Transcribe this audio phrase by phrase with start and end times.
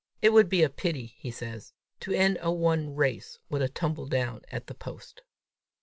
[0.19, 4.07] "It would be a pity," he says, "to end a won race with a tumble
[4.07, 5.21] down at the post!"